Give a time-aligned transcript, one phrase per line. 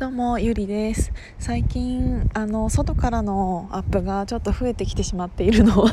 [0.00, 1.12] どうもゆりです。
[1.38, 5.92] 最近あの外からのアップがちょっと増えてきてしまっているのは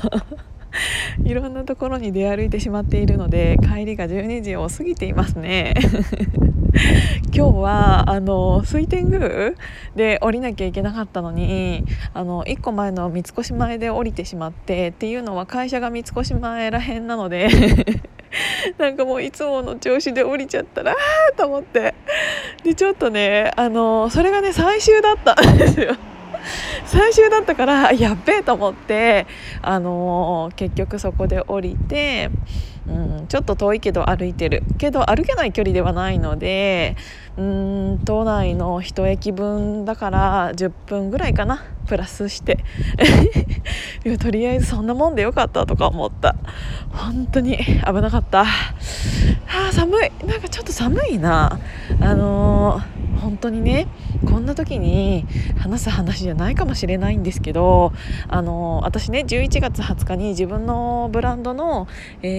[1.25, 5.73] いろんなところに出歩いてしまっているので帰りが12時を過ぎていますね。
[7.35, 9.51] 今日はあの水天宮
[9.97, 11.83] で降りなきゃいけなかったのに
[12.13, 17.49] あの1個前の三越前で降りてしまってっていうのは会社が三越前らへんなので
[18.77, 20.95] なんかもういつもの調子で降りちゃったらあ
[21.33, 21.93] あと思って。
[22.63, 25.95] でちょっとねあのそれがね最終だったんですよ。
[26.85, 29.27] 最終だったからやっべえと思って
[29.61, 32.29] あの結局そこで降りて、
[32.87, 32.91] う
[33.23, 34.63] ん、ちょっと遠いけど歩いてる。
[34.77, 36.95] けど歩けない距離ではないので
[37.37, 41.63] うん都内の1駅分だから10分ぐらいかな。
[41.87, 42.59] プラスして。
[44.19, 46.35] とりあえずそんなもんでよかったとか思った。
[46.91, 48.41] 本当に危なかった。
[48.41, 48.45] あ
[49.71, 50.25] 寒い。
[50.25, 51.59] なんかちょっと寒いな。
[52.01, 52.96] あのー
[53.27, 53.87] 本当にね
[54.25, 55.25] こんな時に
[55.59, 57.91] 話す話じゃないかもしれないんですけど
[58.29, 61.89] あの私ね11月20日に自分のブランドの、
[62.21, 62.29] え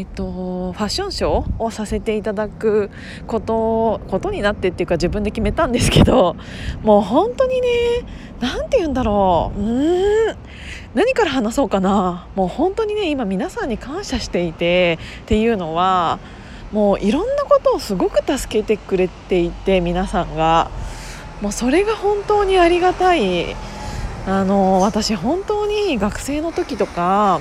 [0.00, 2.90] ーと、ファッションショーをさせていただく
[3.26, 6.34] ことことになってっていうか自分で決めたんですけど
[6.82, 7.68] もう本当にね
[8.40, 9.60] 何て言うんだろう。
[9.60, 10.36] うん。
[10.94, 12.26] 何から話そうかな。
[12.36, 16.18] もう本当にね今皆さんに感謝していてっていうのは
[16.72, 20.70] もういろんなことをすごく助けてくれていて皆さんが。
[21.40, 23.54] もうそれが本当にありがたい。
[24.26, 27.40] あの私本当に学生の時とか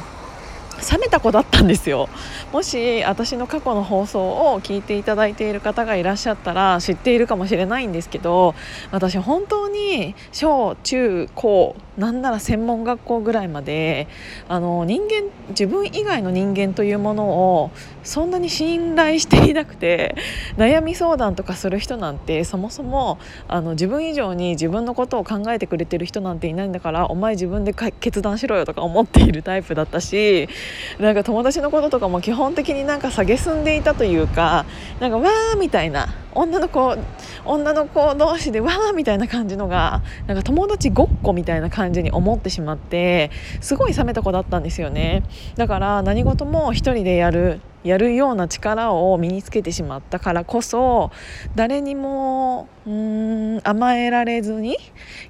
[0.92, 2.10] 冷めた子だったんですよ。
[2.54, 8.56] もし私の過去の放送を聞いていただいている方がいらっしゃったら知っているかもしれないんですけど
[8.92, 14.08] 私本当に小中高なんなら専門学校ぐらいまで
[14.48, 17.72] あの人間自分以外の人間というものを
[18.04, 20.16] そんなに信頼していなくて
[20.58, 30.48] 悩み相談とかする人なんてそもそもあの自分以上に自分のことを考えてくれてる人なんていないんだからお前自分で決断しろよとか思っているタイプだったし
[31.00, 34.66] なんか友達のこととかも基本的になんか下げすんでいたというか
[35.00, 36.10] なんかわーみたいな。
[36.38, 36.98] 女の子
[37.46, 45.24] 女の子同士でわーみたいな感じのがなんか友達ごっこみたいな感じに思ってしまってすごい冷めた子だったんですよね。
[45.56, 51.12] だから何事も一人でやるやるような力を身につけてしまったからこそ
[51.56, 54.78] 誰にもうん甘えられずに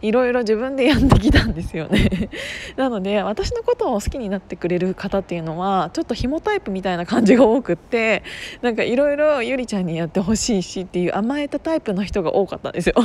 [0.02, 2.30] いろいろ自分でやってきたんですよね。
[2.78, 8.24] なので私のことを好きになってくれる方っていうのはちょっと紐タイプみたいな感じが多くって
[8.62, 12.96] なんかいろいろゆりちゃんにやってほしいしってていう甘えたタイプの人が多かったんですよ。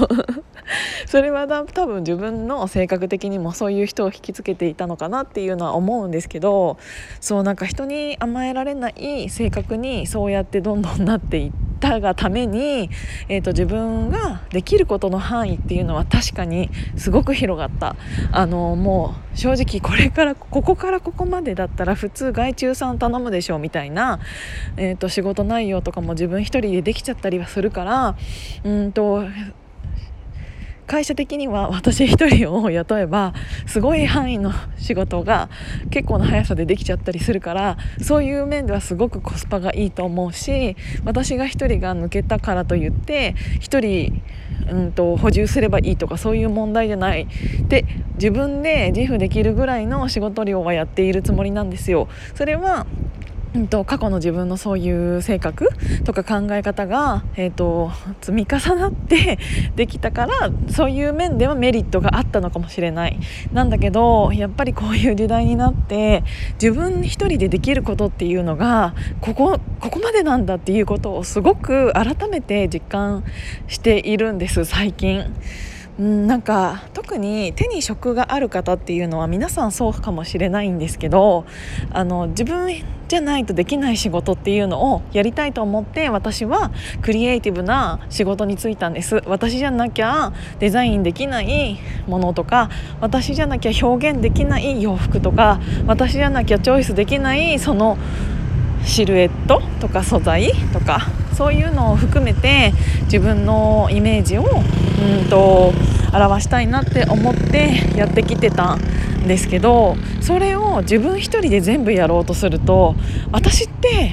[1.06, 6.78] それは多分自分の性格的にもそういう人を引きつけていたのかなっていうのは思うんですけど
[7.20, 12.88] そうなんか人に甘えられない性格にそうやってどんどんなっていってたがために、
[13.28, 17.96] えーと、自分ができることの範囲っていうのは確かにすごく広がった。
[18.30, 24.20] あのもう正直これからここからここまでだったら普通外注さん頼むでしょうみたいな、
[24.76, 28.16] えーと、仕事内容とかも自分一人でできちゃったりはするから
[28.64, 29.24] うんと
[30.86, 33.34] 会社的には私1人を雇えば
[33.66, 35.48] すごい範囲の仕事が
[35.90, 44.22] 結構な速さでできちゃったりするからそういう面ではすごくコスパがいいと思うし私が1人が抜けたからといって1人
[44.70, 47.26] うんと補充すればいいとかそういう問題じゃない
[47.68, 47.84] で
[48.14, 52.08] 自分で自負できるぐらいの仕事量はやっているつもりなんですよ。
[52.34, 52.86] それは
[53.54, 55.68] うんと、過去の自分のそういう性格
[56.04, 57.90] とか考え方が、えーと、
[58.22, 59.38] 積み重なって
[59.76, 63.18] できたからそういう面ではメリットがあったのかもしれない
[63.52, 66.24] なんだけどやっぱりこういう時代になって
[66.54, 73.24] 自分一人でできることっていうのがここここまでなんだっていうことをすごく改めて実感
[73.68, 75.24] しているんです最近。
[75.98, 81.44] うん、なんか特に手に職がある方っていうのは皆さんそうかもしれないんですけど
[81.90, 82.72] あの自分
[83.08, 86.70] じゃないとできない仕事っていうのをやりたいと思って私は
[87.02, 89.20] クリエイティブな仕事に就いたんです。
[89.26, 92.70] 私じゃなきゃデザインできないものとか
[93.02, 97.98] 私じゃなきゃ表現できない洋服とか私じゃなきゃチョイスできないその
[98.84, 102.72] シルエットとか素材とかそういうのを含めて
[103.04, 105.72] 自分のイメージをうんと
[106.12, 112.94] 表したいなって思ってやってきてたんですけどそれを自分一人で全部やろうとすると
[113.32, 114.12] 私って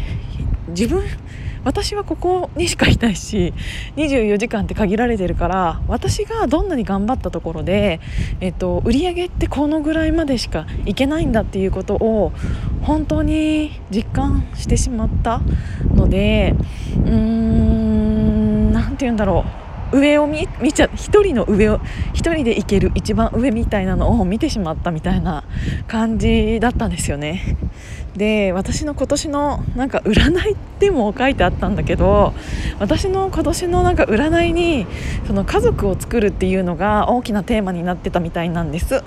[0.69, 1.03] 自分
[1.63, 3.53] 私はここにしかいないし
[3.95, 7.99] 24時間って限られてるから私がどんなに頑張ったところで、
[8.39, 12.31] えっと、売り上げってこのぐらいまでしかいけないんだっていうことを
[12.81, 15.41] 本当に実感してしまった
[15.93, 16.55] ので
[16.95, 19.69] うーん何て言うんだろう。
[19.91, 21.79] 上を見ちゃ一人の上を
[22.13, 25.43] 一人で行ける一番上みたいなのを見てしまったみたいな
[25.87, 27.57] 感じだったんですよね。
[28.15, 32.33] で私の今年のなんか占いでも書いてあったんだけど
[32.79, 34.87] 私の今年のなんか占いに
[35.27, 39.03] その家族を作るっていうのが大きなテーマになってたみたいなんです。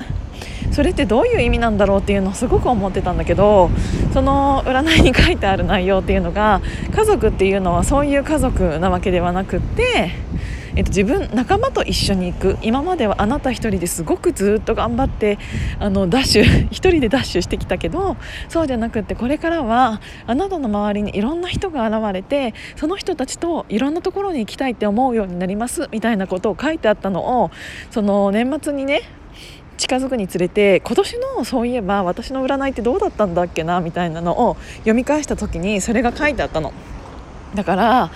[0.73, 3.71] それってどういう意味なんだろうっていうのをすごく思ってたんだけど
[4.13, 6.63] その占いに書いてある内容っていうのが
[6.95, 10.11] 家族っていうのはそういう家族なわけではなくって
[10.75, 15.39] えっと、自分仲間と一緒に行く今まではあなた1人ですごくずっと頑張って
[15.79, 18.17] あのダッシュ 1人でダッシュしてきたけど
[18.49, 27.51] そうじゃなくってこれからはあなたの周りにいろんな人が現れてその人たちといろんなところに行きたいって思うようになりますみたいなことを書いてあったのを
[27.91, 29.03] その年末にね
[29.77, 36.73] 近づくにつれて今年のそういえば私の占いってどうだったんだっけなみたいなのを読み返した時にそれが書いてあったの。
[37.55, 38.11] だからあ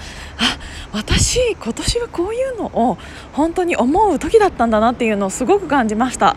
[0.96, 2.96] 私今年はこういうのを
[3.34, 6.36] 本当に思う時だったんだなっていうのをすごく感じました。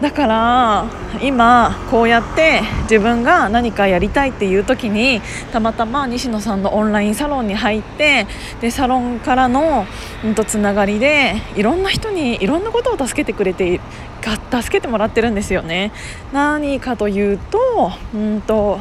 [0.00, 0.86] だから
[1.22, 5.22] 今こうやって自分が何かやりたいっていう時に
[5.52, 8.26] たまたま西野さんのオンラインサロンに入って
[8.60, 9.86] でサロンからの、
[10.22, 13.80] うん、とつながりでいろんな人にいろんなことを助けてくれて
[14.22, 15.92] 助けてもらってるんですよね。
[16.32, 18.78] 何かというとうんと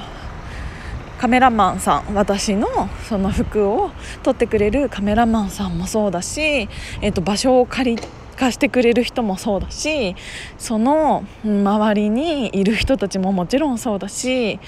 [1.17, 2.67] カメラマンさん私の
[3.07, 3.91] その服を
[4.23, 8.03] 撮ってくれるカメラマンさんもそうだし、えー、と場所を借り
[8.36, 10.16] 貸してくれる人もそうだし
[10.58, 14.60] その周りにいる人たちももちろんそうだし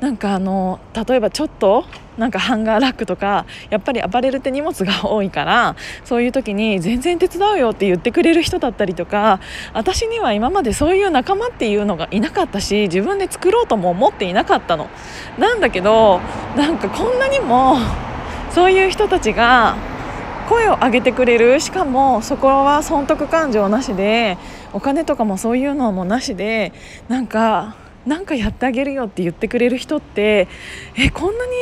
[0.00, 1.84] なんかあの例えばちょっと
[2.18, 9.40] なんかハンガーラックとかやっぱりアパレルって荷物が多いからそういう時に全然手伝うよって言ってくれる人だったりとか
[9.72, 14.88] 私には今までそういう仲間っていうのがいなかったし自分で作ろうとも思っていなかったの。
[15.38, 16.20] なんだけど
[16.56, 17.78] なんかこんなにも
[18.50, 19.76] そういう人たちが
[20.52, 21.60] 声を上げてくれる。
[21.60, 24.36] しかもそこは損得感情なしで
[24.74, 26.74] お金とかもそういうのもなしで
[27.08, 30.48] なんかなんかやってあげるよって言ってくれる人って
[30.96, 31.52] えこんなに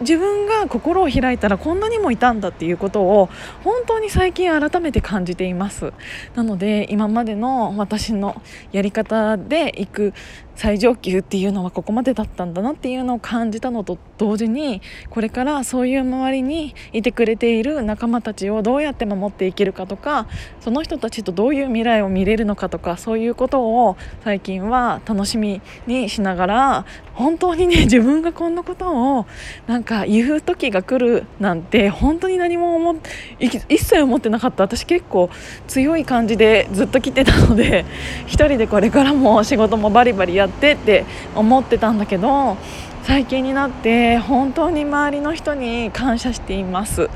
[0.00, 3.28] 自分が心を開いたらこんなにもいたんだっていうことを
[3.62, 5.92] 本当に最近改めて感じています。
[6.34, 8.42] なので今までの私の
[8.72, 10.14] やり方で行く
[10.60, 20.26] 最上級っていうのはここまでだったんだなっていうのを感じたのと同時にこれからそういう周りにいてくれている仲間たちをどうやって守っていけるかとか
[20.60, 29.26] その人たちとどういう未来を見れるのかとかそういうことを最近は楽しみにしながら本当にね 自分がこんなことを
[29.66, 32.96] なんか言う時が来るなんて本当に何も思
[33.38, 34.64] 一切思ってなかった。
[34.64, 35.30] 私結構
[35.66, 37.86] 強い感じでずっと来てたので
[38.26, 41.04] 1人でこれからも仕事もバリバリやってってって
[41.34, 42.56] 思ってたんだけど
[43.02, 47.08] 最近になって本当に周りの人に感謝していますっ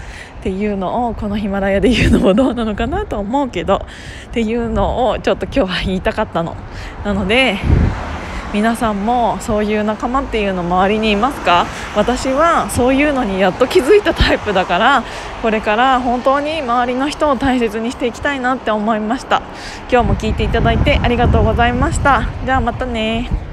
[0.43, 6.57] ていうのをこのヒマラヤで言うのもどうなのかなと思うけどっていうのをちょっと今日は言いたかったの。
[7.05, 7.59] なので
[8.55, 11.67] 皆さんもそういう仲間っていうの周りにいますか？
[11.97, 15.05] 私はそういうのにやっと気づいたタイプだから
[15.43, 19.43] これから本当に周りの人を大切にしていきたいなって思いました。
[19.91, 22.29] 今日も聞いていただいてありがとうございました。
[22.45, 23.44] じゃあまたね。